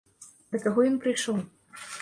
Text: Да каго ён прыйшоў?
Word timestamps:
Да 0.55 0.61
каго 0.63 0.87
ён 0.89 0.97
прыйшоў? 1.05 1.37